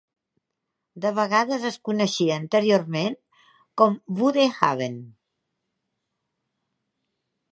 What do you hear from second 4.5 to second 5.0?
Haven.